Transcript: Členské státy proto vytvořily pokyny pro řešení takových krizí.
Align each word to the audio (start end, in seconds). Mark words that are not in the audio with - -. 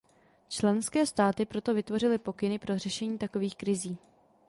Členské 0.49 1.05
státy 1.05 1.45
proto 1.45 1.73
vytvořily 1.73 2.17
pokyny 2.17 2.59
pro 2.59 2.77
řešení 2.77 3.17
takových 3.17 3.55
krizí. 3.55 3.97